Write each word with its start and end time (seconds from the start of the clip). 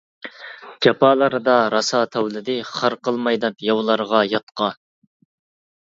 جاپالاردا 0.85 1.57
راسا 1.75 2.01
تاۋلىدى، 2.17 2.57
خار 2.73 2.99
قىلماي 3.09 3.41
دەپ 3.47 3.65
ياۋلارغا-ياتقا. 3.71 4.75